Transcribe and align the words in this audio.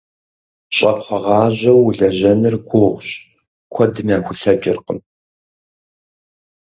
Щӏакхъуэгъажьэу 0.75 1.79
уэлэжьэныр 1.85 2.55
гугъущ, 2.67 3.09
куэдым 3.73 4.07
яхулъэкӏыркъым. 4.17 4.99